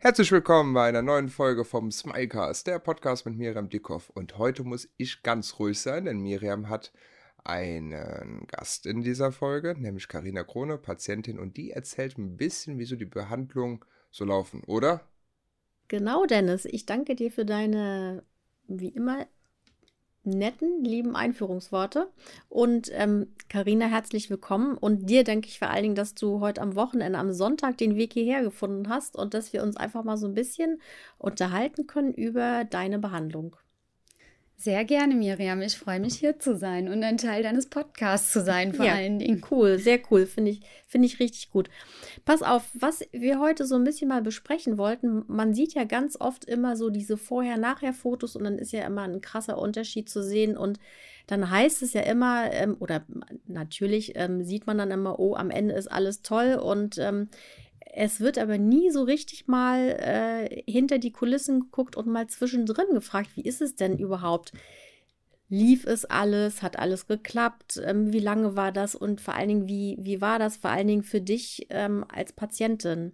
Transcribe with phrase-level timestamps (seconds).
[0.00, 4.10] Herzlich willkommen bei einer neuen Folge vom Smilecast, der Podcast mit Miriam Dickhoff.
[4.10, 6.92] Und heute muss ich ganz ruhig sein, denn Miriam hat
[7.42, 12.94] einen Gast in dieser Folge, nämlich Karina Krone, Patientin, und die erzählt ein bisschen, wieso
[12.94, 13.80] die Behandlungen
[14.12, 15.00] so laufen, oder?
[15.88, 16.64] Genau, Dennis.
[16.64, 18.22] Ich danke dir für deine,
[18.68, 19.26] wie immer,
[20.24, 22.08] netten, lieben Einführungsworte.
[22.48, 22.90] Und
[23.48, 24.76] Karina, ähm, herzlich willkommen.
[24.76, 27.96] Und dir danke ich vor allen Dingen, dass du heute am Wochenende, am Sonntag den
[27.96, 30.80] Weg hierher gefunden hast und dass wir uns einfach mal so ein bisschen
[31.18, 33.56] unterhalten können über deine Behandlung.
[34.60, 35.62] Sehr gerne, Miriam.
[35.62, 38.94] Ich freue mich, hier zu sein und ein Teil deines Podcasts zu sein, vor ja,
[38.94, 39.40] allen Dingen.
[39.48, 40.26] Cool, sehr cool.
[40.26, 41.70] Finde ich, find ich richtig gut.
[42.24, 45.22] Pass auf, was wir heute so ein bisschen mal besprechen wollten.
[45.28, 49.20] Man sieht ja ganz oft immer so diese Vorher-Nachher-Fotos und dann ist ja immer ein
[49.20, 50.56] krasser Unterschied zu sehen.
[50.56, 50.80] Und
[51.28, 53.04] dann heißt es ja immer, ähm, oder
[53.46, 57.28] natürlich ähm, sieht man dann immer, oh, am Ende ist alles toll und ähm,
[57.94, 62.92] es wird aber nie so richtig mal äh, hinter die Kulissen geguckt und mal zwischendrin
[62.92, 64.52] gefragt, wie ist es denn überhaupt?
[65.48, 66.62] Lief es alles?
[66.62, 67.80] Hat alles geklappt?
[67.82, 68.94] Ähm, wie lange war das?
[68.94, 72.32] Und vor allen Dingen, wie, wie war das vor allen Dingen für dich ähm, als
[72.32, 73.12] Patientin?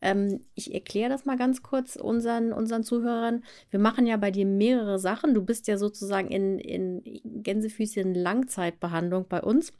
[0.00, 3.42] Ähm, ich erkläre das mal ganz kurz unseren, unseren Zuhörern.
[3.70, 5.34] Wir machen ja bei dir mehrere Sachen.
[5.34, 7.02] Du bist ja sozusagen in, in
[7.42, 9.72] Gänsefüßchen Langzeitbehandlung bei uns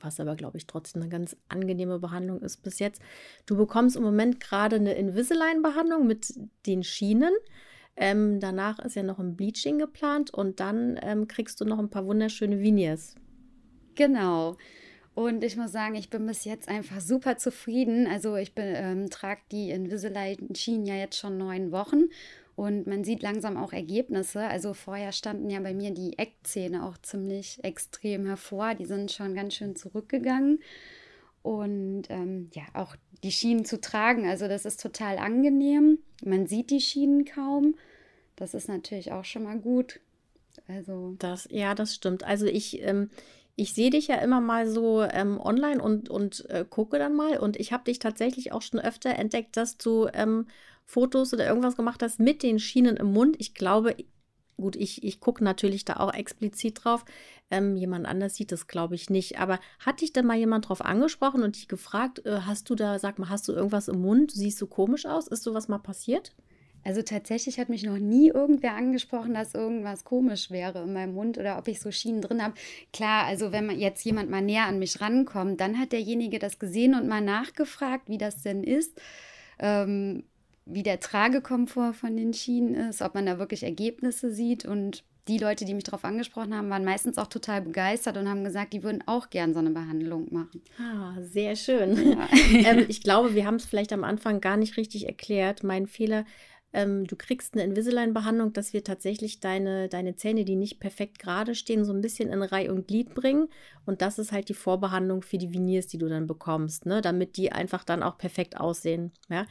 [0.00, 3.02] was aber, glaube ich, trotzdem eine ganz angenehme Behandlung ist bis jetzt.
[3.46, 6.34] Du bekommst im Moment gerade eine Invisalign-Behandlung mit
[6.66, 7.32] den Schienen.
[7.96, 11.90] Ähm, danach ist ja noch ein Bleaching geplant und dann ähm, kriegst du noch ein
[11.90, 13.14] paar wunderschöne Veneers.
[13.94, 14.56] Genau.
[15.14, 18.06] Und ich muss sagen, ich bin bis jetzt einfach super zufrieden.
[18.06, 22.04] Also ich ähm, trage die Invisalign-Schienen ja jetzt schon neun Wochen
[22.54, 24.42] und man sieht langsam auch Ergebnisse.
[24.42, 28.74] Also vorher standen ja bei mir die Eckzähne auch ziemlich extrem hervor.
[28.74, 30.60] Die sind schon ganz schön zurückgegangen.
[31.42, 32.94] Und ähm, ja, auch
[33.24, 35.98] die Schienen zu tragen, also das ist total angenehm.
[36.24, 37.74] Man sieht die Schienen kaum.
[38.36, 40.00] Das ist natürlich auch schon mal gut.
[40.68, 41.16] Also.
[41.18, 42.24] Das, ja, das stimmt.
[42.24, 43.10] Also ich, ähm,
[43.56, 47.38] ich sehe dich ja immer mal so ähm, online und, und äh, gucke dann mal.
[47.38, 50.46] Und ich habe dich tatsächlich auch schon öfter entdeckt, dass du ähm,
[50.84, 53.36] Fotos oder irgendwas gemacht hast mit den Schienen im Mund.
[53.38, 53.94] Ich glaube,
[54.56, 57.04] gut, ich, ich gucke natürlich da auch explizit drauf.
[57.50, 59.38] Ähm, jemand anders sieht das, glaube ich, nicht.
[59.38, 62.98] Aber hat dich denn mal jemand drauf angesprochen und dich gefragt, äh, hast du da,
[62.98, 64.32] sag mal, hast du irgendwas im Mund?
[64.32, 65.28] Siehst du komisch aus?
[65.28, 66.32] Ist sowas mal passiert?
[66.84, 71.38] Also tatsächlich hat mich noch nie irgendwer angesprochen, dass irgendwas komisch wäre in meinem Mund
[71.38, 72.54] oder ob ich so Schienen drin habe.
[72.92, 76.58] Klar, also wenn man jetzt jemand mal näher an mich rankommt, dann hat derjenige das
[76.58, 79.00] gesehen und mal nachgefragt, wie das denn ist.
[79.58, 80.24] Ähm,
[80.64, 84.64] wie der Tragekomfort von den Schienen ist, ob man da wirklich Ergebnisse sieht.
[84.64, 88.44] Und die Leute, die mich darauf angesprochen haben, waren meistens auch total begeistert und haben
[88.44, 90.62] gesagt, die würden auch gern so eine Behandlung machen.
[90.78, 92.12] Ah, sehr schön.
[92.12, 92.28] Ja.
[92.70, 95.62] ähm, ich glaube, wir haben es vielleicht am Anfang gar nicht richtig erklärt.
[95.62, 96.24] Mein Fehler.
[96.72, 101.54] Ähm, du kriegst eine Invisalign-Behandlung, dass wir tatsächlich deine, deine Zähne, die nicht perfekt gerade
[101.54, 103.48] stehen, so ein bisschen in Reihe und Glied bringen.
[103.84, 107.02] Und das ist halt die Vorbehandlung für die Veneers, die du dann bekommst, ne?
[107.02, 109.12] damit die einfach dann auch perfekt aussehen.
[109.28, 109.46] Ja?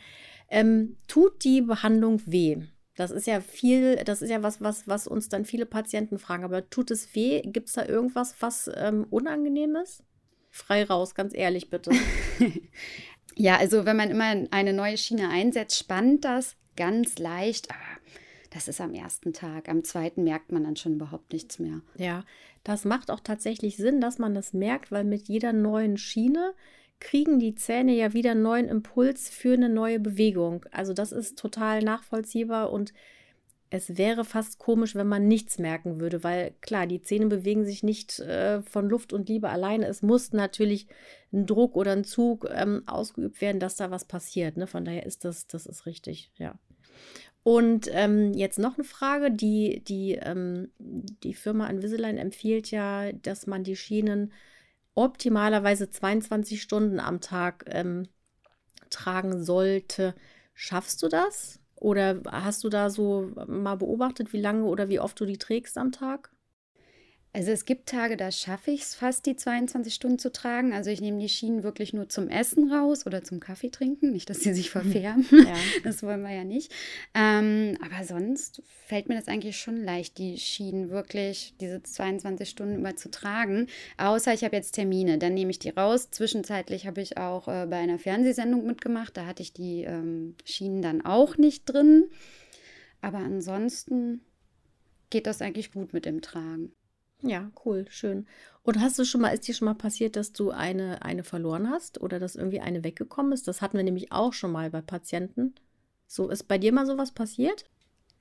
[0.50, 2.58] Ähm, tut die Behandlung weh?
[2.96, 6.44] Das ist ja viel, das ist ja was, was, was uns dann viele Patienten fragen.
[6.44, 7.42] Aber tut es weh?
[7.42, 10.04] Gibt es da irgendwas, was ähm, unangenehm ist?
[10.50, 11.92] Frei raus, ganz ehrlich bitte.
[13.36, 17.70] ja, also wenn man immer eine neue Schiene einsetzt, spannt das ganz leicht.
[17.70, 17.80] Aber
[18.52, 19.70] das ist am ersten Tag.
[19.70, 21.82] Am zweiten merkt man dann schon überhaupt nichts mehr.
[21.96, 22.24] Ja,
[22.64, 26.54] das macht auch tatsächlich Sinn, dass man das merkt, weil mit jeder neuen Schiene
[27.00, 30.66] kriegen die Zähne ja wieder neuen Impuls für eine neue Bewegung.
[30.72, 32.94] Also das ist total nachvollziehbar und
[33.74, 37.84] es wäre fast komisch, wenn man nichts merken würde, weil klar, die Zähne bewegen sich
[37.84, 39.88] nicht äh, von Luft und Liebe alleine.
[39.88, 40.88] Es muss natürlich
[41.32, 44.58] ein Druck oder ein Zug ähm, ausgeübt werden, dass da was passiert.
[44.58, 44.68] Ne?
[44.68, 46.60] Von daher ist das, das ist richtig, ja.
[47.44, 53.48] Und ähm, jetzt noch eine Frage, die, die, ähm, die Firma Invisalign empfiehlt ja, dass
[53.48, 54.34] man die Schienen
[54.96, 58.10] optimalerweise 22 Stunden am Tag ähm,
[58.90, 60.14] tragen sollte.
[60.54, 61.61] Schaffst du das?
[61.82, 65.78] Oder hast du da so mal beobachtet, wie lange oder wie oft du die trägst
[65.78, 66.32] am Tag?
[67.34, 70.74] Also es gibt Tage, da schaffe ich es fast, die 22 Stunden zu tragen.
[70.74, 74.12] Also ich nehme die Schienen wirklich nur zum Essen raus oder zum Kaffee trinken.
[74.12, 75.26] Nicht, dass sie sich verfärben.
[75.32, 75.56] Ja.
[75.84, 76.72] Das wollen wir ja nicht.
[77.14, 82.80] Ähm, aber sonst fällt mir das eigentlich schon leicht, die Schienen wirklich diese 22 Stunden
[82.80, 83.68] über zu tragen.
[83.98, 86.12] Außer ich habe jetzt Termine, dann nehme ich die raus.
[86.12, 89.16] Zwischenzeitlich habe ich auch äh, bei einer Fernsehsendung mitgemacht.
[89.16, 92.10] Da hatte ich die ähm, Schienen dann auch nicht drin.
[93.02, 94.22] Aber ansonsten
[95.10, 96.74] geht das eigentlich gut mit dem Tragen.
[97.24, 98.28] Ja, cool, schön.
[98.64, 101.70] Und hast du schon mal, ist dir schon mal passiert, dass du eine, eine verloren
[101.70, 103.48] hast oder dass irgendwie eine weggekommen ist?
[103.48, 105.56] Das hatten wir nämlich auch schon mal bei Patienten.
[106.08, 107.66] So, ist bei dir mal sowas passiert?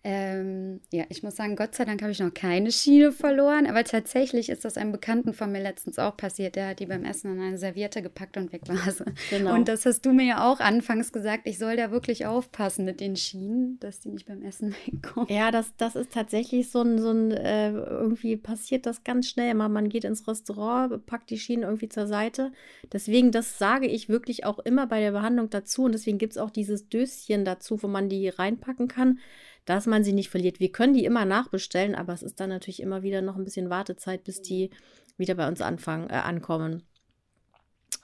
[0.02, 3.85] Ähm, ja, ich muss sagen, Gott sei Dank habe ich noch keine Schiene verloren, aber
[3.85, 6.56] tatsächlich ist das einem Bekannten von mir letztens auch passiert.
[6.56, 9.05] Der hat die beim Essen in eine Serviette gepackt und weg war sie.
[9.29, 9.55] Genau.
[9.55, 13.00] Und das hast du mir ja auch anfangs gesagt, ich soll da wirklich aufpassen mit
[13.00, 15.29] den Schienen, dass die nicht beim Essen wegkommen.
[15.29, 19.52] Ja, das, das ist tatsächlich so ein, so ein äh, irgendwie passiert das ganz schnell.
[19.52, 22.52] Mal, man geht ins Restaurant, packt die Schienen irgendwie zur Seite.
[22.91, 26.38] Deswegen, das sage ich wirklich auch immer bei der Behandlung dazu und deswegen gibt es
[26.38, 29.19] auch dieses Döschen dazu, wo man die reinpacken kann
[29.65, 30.61] dass man sie nicht verliert.
[30.61, 33.71] Wir können die immer nachbestellen, aber es ist dann natürlich immer wieder noch ein bisschen
[33.71, 34.71] Wartezeit, bis die
[35.17, 36.83] wieder bei uns anfangen, äh, ankommen.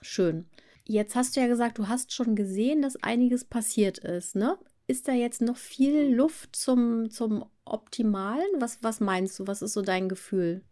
[0.02, 0.46] Schön.
[0.84, 4.56] Jetzt hast du ja gesagt, du hast schon gesehen, dass einiges passiert ist, ne?
[4.86, 8.46] Ist da jetzt noch viel Luft zum, zum Optimalen?
[8.60, 9.46] Was, was meinst du?
[9.48, 10.62] Was ist so dein Gefühl?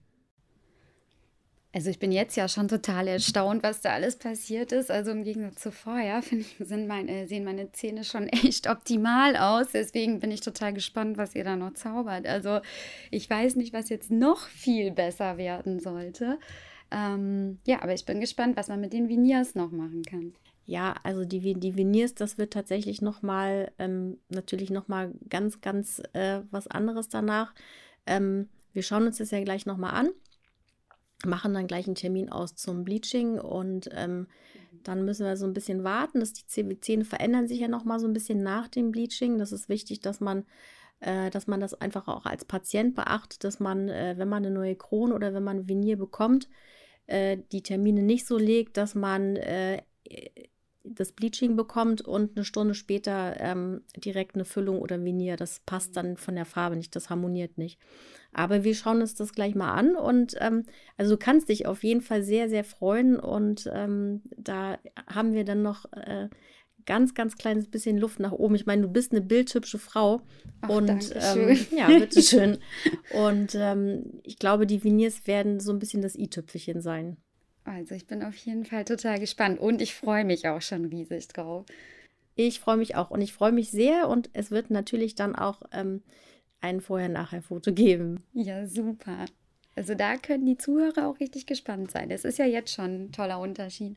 [1.74, 4.92] Also ich bin jetzt ja schon total erstaunt, was da alles passiert ist.
[4.92, 6.56] Also im Gegensatz zu vorher, ich,
[6.86, 9.72] meine, sehen meine Zähne schon echt optimal aus.
[9.72, 12.28] Deswegen bin ich total gespannt, was ihr da noch zaubert.
[12.28, 12.60] Also
[13.10, 16.38] ich weiß nicht, was jetzt noch viel besser werden sollte.
[16.92, 20.32] Ähm, ja, aber ich bin gespannt, was man mit den Veneers noch machen kann.
[20.66, 26.42] Ja, also die, die Veneers, das wird tatsächlich nochmal, ähm, natürlich nochmal ganz, ganz äh,
[26.52, 27.52] was anderes danach.
[28.06, 30.10] Ähm, wir schauen uns das ja gleich nochmal an
[31.26, 34.26] machen dann gleich einen Termin aus zum Bleaching und ähm,
[34.82, 36.20] dann müssen wir so ein bisschen warten.
[36.20, 39.38] Dass die Zähne verändern sich ja noch mal so ein bisschen nach dem Bleaching.
[39.38, 40.44] Das ist wichtig, dass man,
[41.00, 44.54] äh, dass man das einfach auch als Patient beachtet, dass man, äh, wenn man eine
[44.54, 46.48] neue Krone oder wenn man Venier bekommt,
[47.06, 49.36] äh, die Termine nicht so legt, dass man
[50.84, 55.36] das Bleaching bekommt und eine Stunde später ähm, direkt eine Füllung oder Venier.
[55.36, 57.80] Das passt dann von der Farbe nicht, das harmoniert nicht.
[58.32, 60.64] Aber wir schauen uns das gleich mal an und ähm,
[60.96, 65.44] also du kannst dich auf jeden Fall sehr, sehr freuen und ähm, da haben wir
[65.44, 66.28] dann noch äh,
[66.86, 68.54] ganz, ganz kleines bisschen Luft nach oben.
[68.54, 70.22] Ich meine, du bist eine bildhübsche Frau
[70.60, 72.58] Ach, und ähm, ja, bitteschön.
[73.14, 77.16] und ähm, ich glaube, die Veneers werden so ein bisschen das i-Tüpfelchen sein.
[77.64, 81.28] Also ich bin auf jeden Fall total gespannt und ich freue mich auch schon riesig
[81.28, 81.64] drauf.
[82.36, 85.62] Ich freue mich auch und ich freue mich sehr und es wird natürlich dann auch
[85.72, 86.02] ähm,
[86.60, 88.24] ein Vorher-Nachher-Foto geben.
[88.32, 89.24] Ja, super.
[89.76, 92.10] Also da können die Zuhörer auch richtig gespannt sein.
[92.10, 93.96] Es ist ja jetzt schon ein toller Unterschied.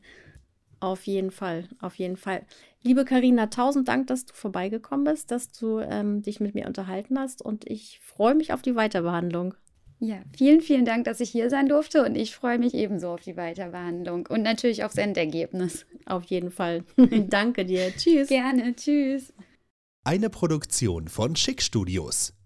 [0.80, 2.42] Auf jeden Fall, auf jeden Fall.
[2.82, 7.18] Liebe Karina, tausend Dank, dass du vorbeigekommen bist, dass du ähm, dich mit mir unterhalten
[7.18, 9.54] hast und ich freue mich auf die Weiterbehandlung.
[10.00, 13.20] Ja, vielen, vielen Dank, dass ich hier sein durfte und ich freue mich ebenso auf
[13.20, 15.86] die Weiterbehandlung und natürlich aufs Endergebnis.
[16.06, 16.84] Auf jeden Fall.
[17.28, 17.92] Danke dir.
[17.96, 18.28] Tschüss.
[18.28, 18.76] Gerne.
[18.76, 19.32] Tschüss.
[20.04, 22.37] Eine Produktion von Schick Studios.